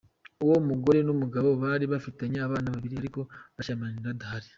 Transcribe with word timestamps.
Uwo 0.43 0.57
mugore 0.69 0.99
n’umugabo 1.03 1.49
bari 1.61 1.85
bafitanye 1.93 2.37
abana 2.47 2.67
babiri 2.75 2.95
ariko 3.01 3.19
bashyamiranye 3.55 4.01
badahari. 4.07 4.47